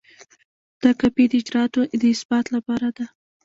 دا 0.81 0.91
کاپي 0.99 1.25
د 1.29 1.33
اجرااتو 1.41 1.81
د 2.01 2.03
اثبات 2.15 2.45
لپاره 2.55 2.87
ده. 2.97 3.05